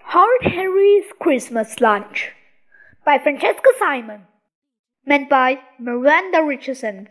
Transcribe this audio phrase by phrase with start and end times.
[0.00, 2.32] Horrid Henry's Christmas Lunch
[3.04, 4.22] by Francesca Simon.
[5.04, 7.08] Meant by Miranda Richardson.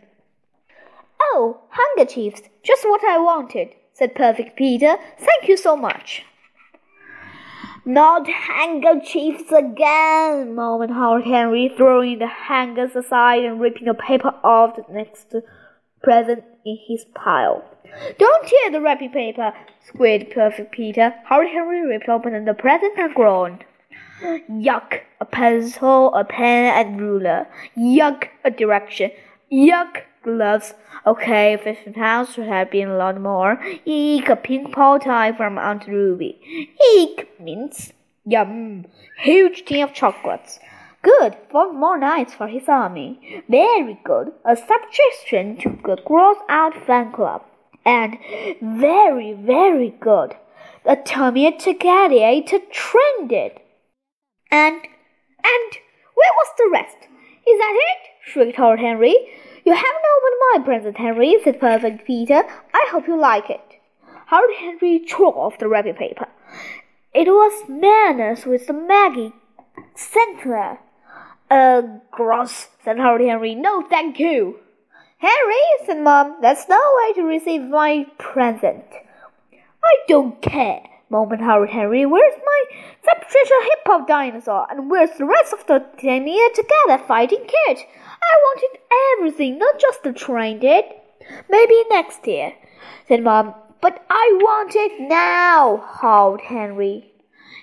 [1.20, 4.96] Oh, handkerchiefs, just what I wanted, said Perfect Peter.
[5.18, 6.24] Thank you so much.
[7.84, 14.76] Not handkerchiefs again, moaned Horrid Henry, throwing the hangers aside and ripping a paper off
[14.76, 15.34] the next
[16.02, 17.64] present in his pile.
[18.18, 19.52] Don't tear the wrapping paper,
[19.86, 21.14] squealed Perfect Peter.
[21.28, 23.64] Horrid Henry ripped open the present and groaned.
[24.50, 25.00] Yuck!
[25.20, 27.46] A pencil, a pen, and ruler.
[27.76, 28.28] Yuck!
[28.44, 29.10] A direction.
[29.52, 30.02] Yuck!
[30.22, 30.74] Gloves.
[31.04, 33.60] Okay, fifteen pounds should have been a lot more.
[33.84, 34.28] Eek!
[34.28, 36.38] A pink bow tie from Aunt Ruby.
[36.94, 37.28] Eek!
[37.40, 37.92] Mints.
[38.24, 38.86] Yum!
[39.18, 40.60] Huge tin of chocolates.
[41.02, 43.42] Good, four more knights for his army.
[43.48, 44.32] Very good.
[44.44, 47.42] A subscription to the Gross Out Fan Club.
[47.84, 48.18] And
[48.60, 50.36] very, very good.
[50.84, 53.58] The Terminator Gladiator trended.
[54.50, 55.72] And, and,
[56.14, 56.96] where was the rest?
[57.48, 58.08] Is that it?
[58.24, 59.16] shrieked Horrid Henry.
[59.64, 62.44] You haven't opened my present, Henry, said Perfect Peter.
[62.72, 63.80] I hope you like it.
[64.28, 66.28] Horrid Henry tore off the wrapping paper.
[67.12, 69.32] It was manners with the Maggie
[69.94, 70.78] Centre.
[71.52, 73.54] Uh, gross, said Horrid Henry.
[73.54, 74.60] No, thank you.
[75.18, 78.86] Henry, said Mom, that's no way to receive my present.
[79.84, 80.80] I don't care,
[81.10, 82.06] moaned Horrid Henry.
[82.06, 82.62] Where's my
[83.04, 84.66] substitution hip hop dinosaur?
[84.70, 87.78] And where's the rest of the Terminator Gladiator fighting kid?
[87.86, 88.80] I wanted
[89.18, 90.86] everything, not just the train did.
[91.50, 92.54] Maybe next year,
[93.06, 93.54] said Mom.
[93.82, 97.12] But I want it now, howled Henry.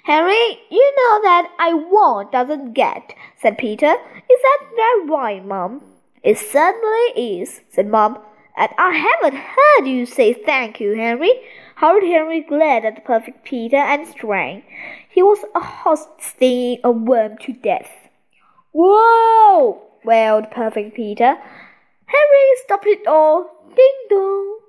[0.04, 3.88] Henry, you know that I want doesn't get, said Peter.
[3.88, 5.82] Is that right, Mum?
[6.24, 8.20] It certainly is, said Mum.
[8.58, 11.32] And I haven't heard you say thank you, Henry.
[11.78, 14.64] Horrid Henry glared at the perfect Peter and strained.
[15.10, 17.90] He was a host stinging a worm to death.
[18.74, 19.82] Whoa!
[20.04, 21.38] wailed perfect Peter.
[22.06, 23.50] Henry, stop it all!
[23.76, 24.60] Ding dong!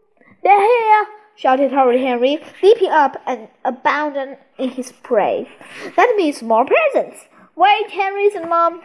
[0.45, 1.07] They're here!
[1.35, 5.49] shouted Horrid Henry, leaping up and abounding in his prey.
[5.97, 7.27] That means more presents!
[7.61, 8.81] Wait, Henry, said Mom.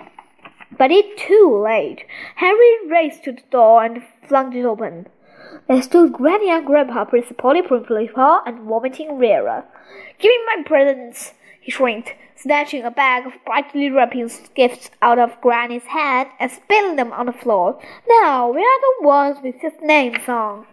[0.78, 2.03] But it's too late.
[2.36, 5.08] Henry raced to the door and flung it open.
[5.69, 9.64] There stood Granny and Grandpa, Prissy Polly, Pimply Paul, and Vomiting Vera.
[10.19, 15.40] Give me my presents, he shrieked, snatching a bag of brightly wrapping gifts out of
[15.40, 17.80] Granny's hand and spilling them on the floor.
[18.09, 20.66] Now, we are the ones with his name song.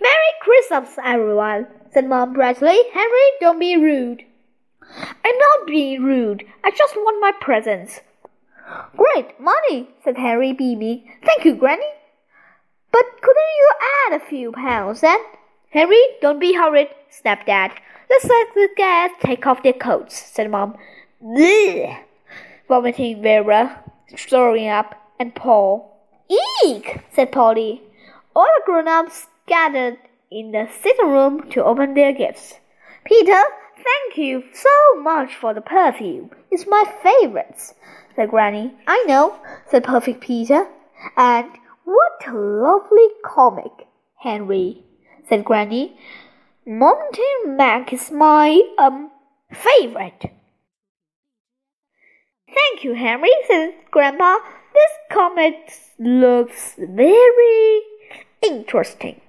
[0.00, 2.78] Merry Christmas, everyone, said Mom brightly.
[2.94, 4.24] Henry, don't be rude.
[4.98, 6.44] I'm not being rude.
[6.64, 8.00] I just want my presents.
[8.96, 11.08] Great money, said Henry, beaming.
[11.24, 11.86] Thank you, Granny.
[12.92, 13.70] But couldn't you
[14.06, 15.18] add a few pounds then?
[15.70, 17.72] Henry, don't be horrid, snapped Dad.
[18.08, 20.76] Let's let the guests take off their coats, said Mom.
[21.22, 21.98] Bleh!
[22.68, 23.82] Vomiting Vera,
[24.16, 25.96] throwing up, and Paul.
[26.64, 27.00] Eek!
[27.12, 27.82] said Polly.
[28.34, 29.98] All the grown-ups gathered
[30.30, 32.54] in the sitting room to open their gifts.
[33.04, 33.42] Peter,
[33.76, 36.30] thank you so much for the perfume.
[36.50, 37.74] It's my favorite
[38.16, 38.72] said Granny.
[38.86, 39.38] I know,
[39.70, 40.66] said Perfect Peter.
[41.16, 41.50] And
[41.84, 44.82] what a lovely comic, Henry,
[45.28, 45.96] said Granny.
[46.64, 49.10] Mutant Max is my, um,
[49.52, 50.32] favorite.
[52.52, 54.38] Thank you, Henry, said Grandpa.
[54.72, 57.80] This comic looks very
[58.42, 59.20] interesting.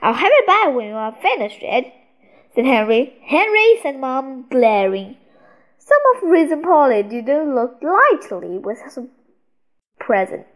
[0.00, 1.92] I'll have it back when you are finished it,
[2.54, 3.14] said Henry.
[3.24, 5.16] Henry, said Mom, glaring.
[5.78, 8.98] Some of reason Polly didn't look lightly with his
[9.98, 10.46] present.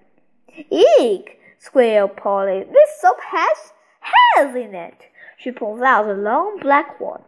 [0.70, 1.38] Eek!
[1.58, 2.64] squealed Polly.
[2.64, 5.04] This soap has hairs in it.
[5.38, 7.22] She pulls out a long black one.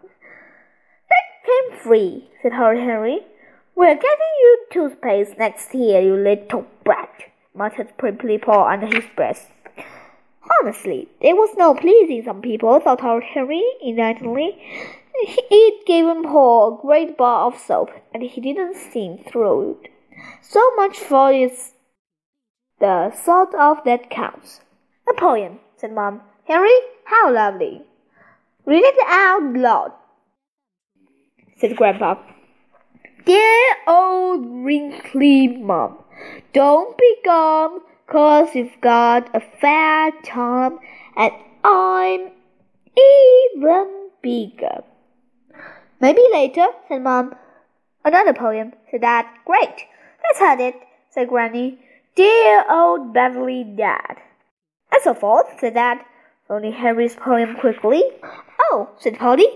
[1.09, 3.21] That came free, said Horrid Henry.
[3.75, 9.51] We're getting you toothpaste next year, you little brat, muttered Pimply Paul under his breath.
[10.61, 14.59] Honestly, there was no pleasing some people, thought Horrid Henry indignantly.
[15.17, 19.87] It gave him Paul a great bar of soap, and he didn't seem thrilled.
[20.43, 21.73] So much for it's
[22.81, 24.61] the sort of that counts.
[25.09, 26.21] A poem, said Mom.
[26.47, 27.83] Henry, how lovely.
[28.67, 29.93] Read it out loud,
[31.59, 32.17] said Grandpa.
[33.25, 35.99] Dear old wrinkly Mom,
[36.53, 40.79] don't be glum, cause you've got a fair time,
[41.17, 42.31] and I'm
[42.97, 44.85] even bigger.
[46.01, 47.35] Maybe later, said Mom.
[48.05, 49.27] Another poem, said Dad.
[49.47, 49.87] Great.
[50.23, 50.75] Let's have it,
[51.11, 51.79] said Granny.
[52.15, 54.17] Dear old Beverly Dad.
[54.93, 55.99] And so forth, said Dad,
[56.47, 58.03] phoning Harry's poem quickly.
[58.71, 59.47] Oh, said Polly.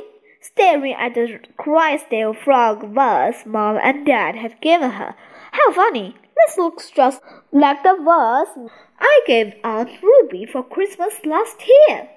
[0.40, 5.14] staring at the crystal frog vase Mom and Dad had given her.
[5.52, 6.16] How funny!
[6.46, 7.20] This looks just
[7.52, 8.70] like the vase
[9.00, 12.08] I gave Aunt Ruby for Christmas last year.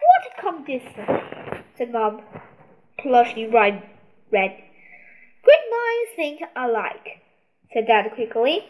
[0.00, 2.22] What a coincidence, said Mom,
[3.02, 3.84] blushing bright
[4.32, 4.62] red.
[5.42, 7.22] Great minds think alike,
[7.72, 8.66] said Dad quickly.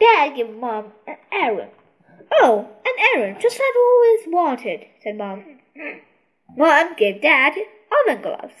[0.00, 1.72] Dad gave Mom an errand.
[2.40, 5.44] Oh, an errand, just as I always wanted, said Mom.
[6.56, 7.54] Mom gave Dad
[8.06, 8.54] oven gloves.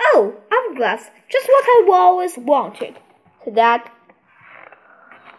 [0.00, 2.98] Oh, oven gloves, just what I've always wanted,
[3.44, 3.90] said Dad.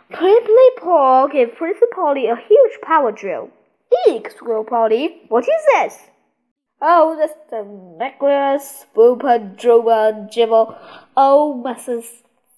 [0.09, 3.49] Pimply Paul gave Princess Polly a huge power drill.
[4.07, 5.21] Eek, squealed Polly.
[5.29, 6.09] What is this?
[6.81, 7.63] Oh, that's the
[7.97, 10.77] necklace, Booper, Drover, Jibble.
[11.17, 12.05] Oh, Mrs.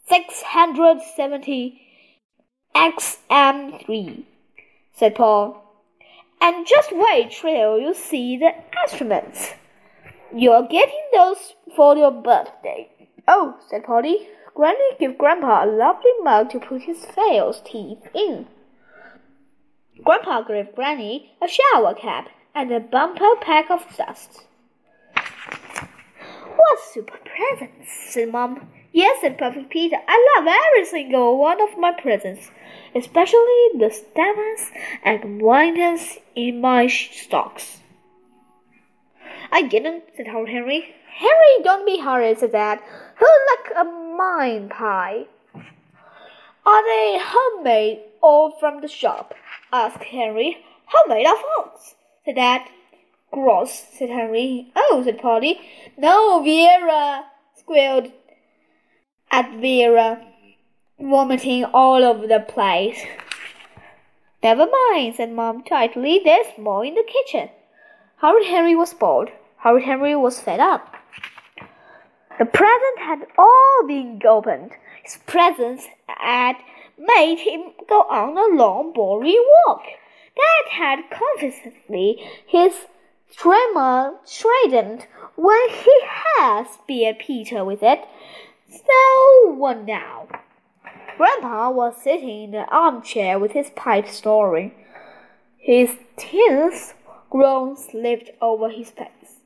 [0.10, 1.82] 670
[2.76, 4.24] XM3,
[4.94, 5.64] said Paul.
[6.42, 8.52] And just wait till you see the
[8.84, 9.54] instruments.
[10.36, 12.90] You're getting those for your birthday.
[13.28, 14.28] Oh, said Polly.
[14.58, 18.48] Granny gave Grandpa a lovely mug to put his false teeth in.
[20.04, 24.48] Grandpa gave Granny a shower cap and a bumper pack of dust.
[26.56, 28.68] What super presents, said Mom.
[28.92, 29.98] Yes, said Perfect Peter.
[30.08, 32.50] I love every single one of my presents,
[32.96, 34.72] especially the stamens
[35.04, 37.82] and winders in my stocks.
[39.52, 40.96] I didn't, said Horrid Henry.
[41.18, 42.80] Henry, don't be hurried, said Dad.
[43.18, 45.26] Who like a mine pie?
[46.66, 49.34] Are they homemade or from the shop?
[49.72, 50.58] asked Henry.
[50.86, 51.96] Homemade, of course,
[52.26, 52.62] said Dad.
[53.32, 54.72] Gross, said Henry.
[54.76, 55.60] Oh, said Polly.
[55.98, 58.12] No, Vera, squealed
[59.32, 60.26] at Vera,
[61.00, 63.04] vomiting all over the place.
[64.44, 66.22] Never mind, said Mom tightly.
[66.24, 67.50] There's more in the kitchen.
[68.20, 69.32] Horrid Henry was bored.
[69.58, 70.96] Horrid Henry was fed up.
[72.40, 74.72] The present had all been opened.
[75.04, 76.56] His presence had
[76.98, 79.84] made him go on a long, boring walk.
[80.36, 82.74] Dad had confidently his
[83.36, 85.06] tremor straightened
[85.36, 86.02] when he
[86.38, 88.04] had speared Peter with it.
[88.68, 90.28] So what now?
[91.18, 94.72] Grandpa was sitting in the armchair with his pipe snoring.
[95.58, 96.94] His tears
[97.30, 99.42] groan slipped over his face.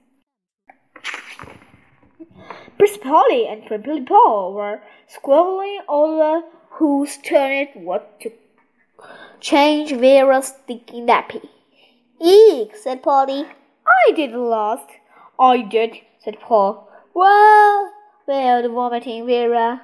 [2.77, 6.41] Prissy Polly and Pimply Paul were squabbling over
[6.71, 8.31] whose turn it was to
[9.39, 11.47] change Vera's sticky nappy.
[12.19, 13.45] Eek, said Polly.
[13.85, 14.89] I did last.
[15.39, 16.87] I did, said Paul.
[17.13, 17.91] Well,
[18.27, 19.81] wailed the vomiting Vera.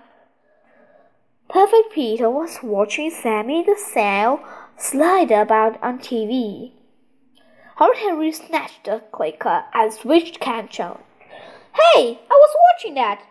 [1.49, 4.39] Perfect Peter was watching Sammy the Sail
[4.77, 6.71] slide about on TV.
[7.77, 10.89] Horrid Henry snatched the clicker and switched Can't Hey,
[11.77, 13.21] I was watching that,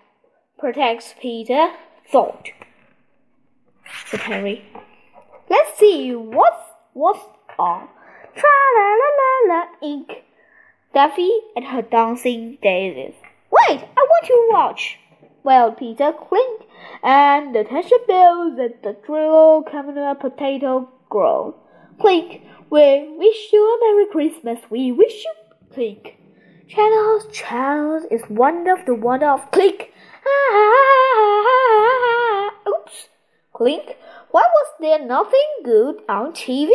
[0.57, 1.73] protects Peter,
[2.13, 2.51] thought,
[4.07, 4.65] said Henry.
[5.51, 6.63] Let's see what's,
[6.93, 7.27] what's
[7.59, 7.89] on.
[8.37, 10.23] Tra la la la la ink.
[10.95, 13.17] Daffy and her dancing daisies.
[13.51, 14.99] Wait, I want to watch,
[15.43, 16.63] wailed Peter, clink,
[17.03, 21.57] and the tension bells at the drill camera potato grow.
[22.01, 25.33] Clink, we wish you a Merry Christmas, we wish you,
[25.73, 26.17] clink.
[26.69, 29.93] Channels, channels is one of the one of click.
[32.69, 33.09] Oops.
[33.53, 33.97] Clink.
[34.31, 36.73] Why was there nothing good on TV?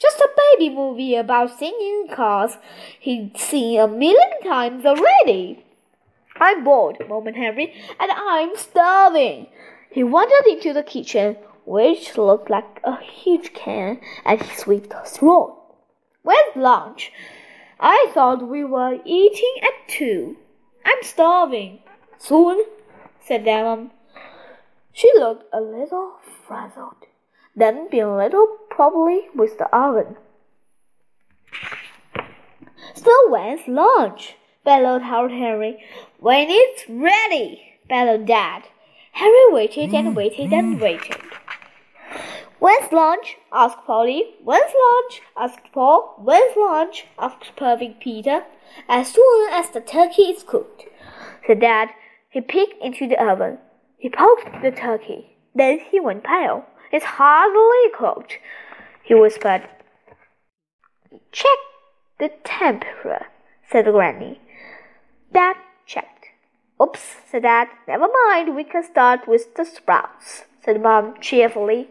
[0.00, 2.56] Just a baby movie about singing cars
[2.98, 5.64] he'd seen a million times already.
[6.36, 9.48] I'm bored, moaned Henry, and I'm starving.
[9.90, 11.36] He wandered into the kitchen,
[11.68, 15.54] which looked like a huge can, and he swept throat.
[16.22, 17.12] Where's lunch?
[17.78, 20.38] I thought we were eating at two.
[20.84, 21.80] I'm starving.
[22.16, 22.64] Soon,
[23.20, 23.90] said Mom.
[24.92, 26.14] She looked a little
[26.46, 27.06] frazzled,
[27.54, 30.16] then being a little probably with the oven.
[32.94, 34.36] So when's lunch?
[34.64, 35.84] bellowed Horrid Henry.
[36.18, 38.64] When it's ready, bellowed Dad.
[39.12, 40.82] Harry waited and waited and mm-hmm.
[40.82, 41.16] waited.
[42.58, 43.36] When's lunch?
[43.52, 44.34] asked Polly.
[44.42, 45.22] When's lunch?
[45.36, 46.14] asked Paul.
[46.18, 47.06] When's lunch?
[47.18, 48.44] asked Perfect Peter.
[48.88, 50.84] As soon as the turkey is cooked,
[51.46, 51.90] said Dad.
[52.30, 53.58] He peeked into the oven.
[53.96, 55.36] He poked the turkey.
[55.54, 56.66] Then he went pale.
[56.92, 58.38] It's hardly cooked,
[59.02, 59.68] he whispered.
[61.32, 61.58] Check
[62.18, 63.26] the temperature,
[63.70, 64.40] said Granny.
[65.32, 66.26] Dad checked.
[66.82, 67.00] Oops,
[67.30, 67.68] said Dad.
[67.86, 71.88] Never mind, we can start with the sprouts, said Mom cheerfully.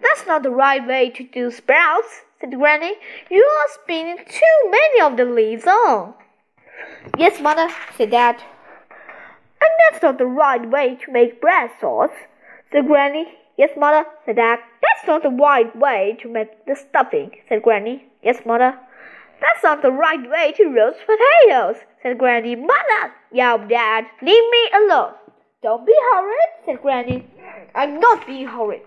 [0.00, 2.94] That's not the right way to do sprouts, said Granny.
[3.30, 6.14] You are spinning too many of the leaves on.
[7.16, 8.36] Yes, Mother, said Dad.
[9.60, 12.14] And that's not the right way to make bread sauce,
[12.70, 13.26] said Granny.
[13.56, 14.60] Yes, Mother, said Dad.
[14.80, 18.06] That's not the right way to make the stuffing, said Granny.
[18.22, 18.78] Yes, Mother.
[19.40, 22.54] That's not the right way to roast potatoes, said Granny.
[22.54, 24.06] Mother, yelled Dad.
[24.22, 25.14] Leave me alone.
[25.62, 27.26] Don't be horrid, said Granny.
[27.74, 28.82] I'm not being horrid.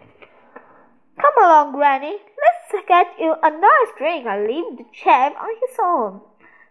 [1.62, 2.18] Along, Granny.
[2.74, 6.22] Let's get you a nice drink and leave the chap on his own,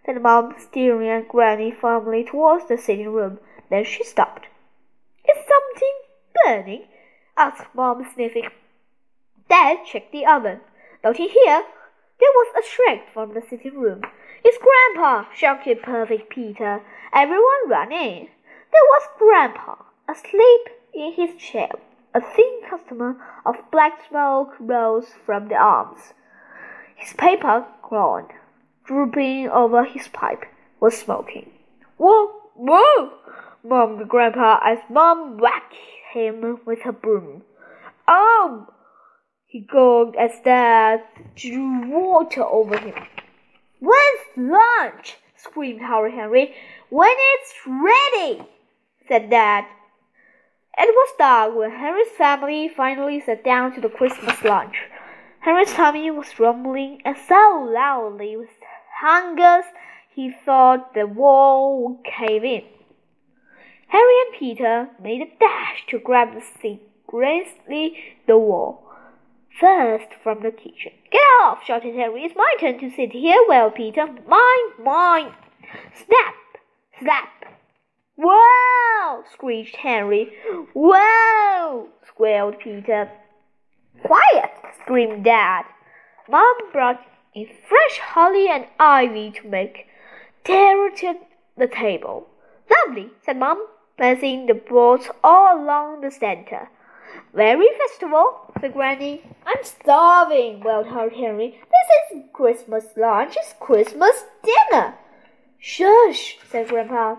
[0.05, 3.39] said Mom, steering at Granny firmly towards the sitting room.
[3.71, 4.49] Then she stopped.
[5.29, 5.93] Is something
[6.45, 6.89] burning?
[7.37, 8.49] asked Mom, sniffing.
[9.49, 10.59] Dad checked the oven.
[11.05, 11.63] Don't you hear?
[12.19, 14.03] There was a shriek from the sitting room.
[14.43, 15.31] It's Grandpa!
[15.33, 16.83] shouted Perfect Peter.
[17.13, 18.27] Everyone ran in.
[18.73, 19.77] There was Grandpa,
[20.09, 21.71] asleep in his chair.
[22.13, 26.13] A thin customer of black smoke rose from the arms.
[26.97, 28.29] His paper crown,
[28.85, 30.45] drooping over his pipe,
[30.81, 31.53] was smoking.
[31.99, 33.13] Whoa, whoa!
[33.63, 35.75] moaned Grandpa as Mom whacked
[36.13, 37.43] him with her broom.
[38.09, 38.67] Oh!
[39.47, 41.03] He gurgled as Dad
[41.37, 42.95] drew water over him.
[43.81, 45.17] When's lunch?
[45.37, 46.55] screamed Horrid Henry.
[46.89, 48.49] When it's ready,
[49.09, 49.65] said Dad.
[50.83, 54.77] It was dark when Henry's family finally sat down to the Christmas lunch.
[55.41, 58.49] Henry's tummy was rumbling and so loudly with
[59.03, 59.63] hunger
[60.09, 62.63] he thought the wall would cave in.
[63.89, 68.91] Harry and Peter made a dash to grab the seat gracefully the wall.
[69.61, 70.93] First from the kitchen.
[71.13, 71.59] Get off!
[71.67, 72.23] shouted Harry.
[72.23, 73.45] It's my turn to sit here.
[73.47, 75.35] Well, Peter, mine, mine.
[75.95, 76.35] Snap!
[76.99, 77.29] Snap!
[78.23, 79.25] Wow!
[79.33, 80.31] screeched Henry.
[80.75, 81.87] Wow!
[82.07, 83.11] squealed Peter.
[84.05, 84.51] Quiet!
[84.83, 85.65] screamed Dad.
[86.29, 87.01] Mom brought
[87.35, 89.87] in fresh holly and ivy to make
[90.45, 91.15] to
[91.57, 92.29] the table.
[92.71, 96.69] Lovely, said Mom, placing the boards all along the center.
[97.33, 99.23] Very festival, said Granny.
[99.47, 101.53] I'm starving, wailed Horrid Henry.
[101.53, 104.95] This isn't Christmas lunch, it's Christmas dinner.
[105.59, 107.17] Shush, said Grandpa.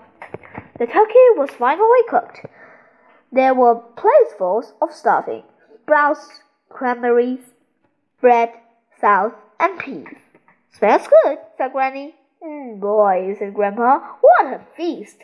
[0.81, 2.43] The turkey was finally cooked.
[3.31, 5.43] There were platefuls of stuffing,
[5.83, 7.53] sprouts, cranberries,
[8.19, 8.49] bread,
[8.99, 10.07] sauce, and peas.
[10.71, 12.15] Smells good, said Granny.
[12.43, 15.17] Mm, boy, said Grandpa, what a feast!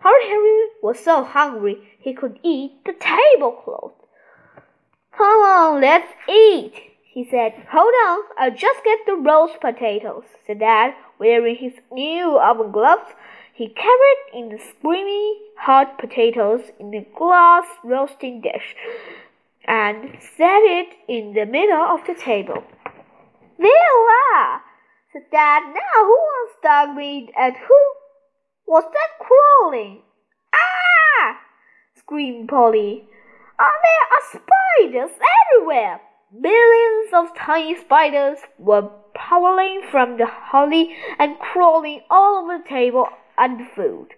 [0.00, 3.94] Horrid Henry was so hungry he could eat the tablecloth.
[5.10, 7.54] Come on, let's eat, he said.
[7.72, 13.10] Hold on, I'll just get the roast potatoes, said Dad, wearing his new oven gloves
[13.54, 18.74] he carried in the screaming hot potatoes in a glass roasting dish
[19.66, 22.64] and set it in the middle of the table.
[23.58, 24.62] There are
[25.12, 25.62] said Dad.
[25.66, 27.80] Now who wants dog meat and who
[28.66, 30.02] was that crawling?
[30.54, 31.40] Ah!
[31.96, 33.08] screamed Polly.
[33.58, 34.42] Oh, there are
[34.80, 35.18] spiders
[35.52, 36.00] everywhere.
[36.32, 43.08] Millions of tiny spiders were prowling from the holly and crawling all over the table
[43.40, 44.14] and food.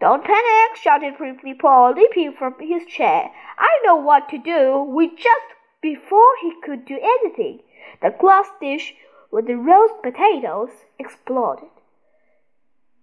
[0.00, 3.30] Don't panic, shouted Pimply Paul, leaping from his chair.
[3.58, 4.84] I know what to do.
[4.88, 5.48] We just
[5.80, 7.60] before he could do anything,
[8.02, 8.94] the glass dish
[9.30, 11.68] with the roast potatoes exploded.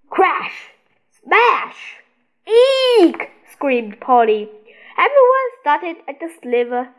[0.09, 0.71] Crash!
[1.23, 1.97] Smash!
[2.47, 3.31] Eek!
[3.51, 4.49] screamed Polly.
[4.97, 6.89] Everyone started at the sliver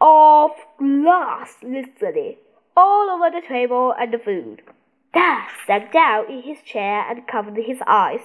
[0.00, 2.38] of glass literally
[2.76, 4.62] all over the table and the food.
[5.16, 8.20] Dad sat down in his chair and covered his eyes.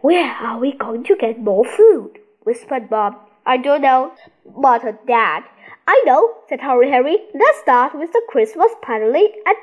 [0.00, 2.18] Where are we going to get more food?
[2.42, 3.14] whispered Bob.
[3.46, 4.14] I don't know,
[4.56, 5.44] muttered Dad.
[5.86, 7.18] I know, said Horrid Harry.
[7.34, 9.54] Let's start with the Christmas paneling at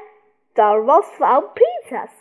[0.55, 2.11] Dormouse Farm Pizzas.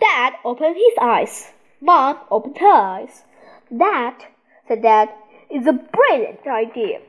[0.00, 1.52] Dad opened his eyes.
[1.78, 3.24] Mom opened her eyes.
[3.70, 4.18] That,
[4.66, 5.10] said Dad,
[5.50, 7.00] is a brilliant idea.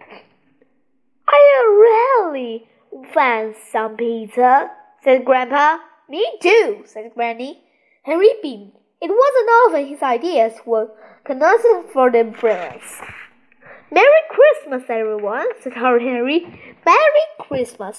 [1.25, 2.67] I really
[3.13, 4.71] fancy some pizza?
[5.01, 5.77] said Grandpa.
[6.09, 7.63] Me too, said Granny.
[8.03, 8.73] Henry beamed.
[9.01, 10.89] It wasn't often his ideas were
[11.23, 13.01] considered for the brilliance.
[13.89, 16.41] Merry Christmas, everyone, said Henry.
[16.85, 17.95] Merry Christmas.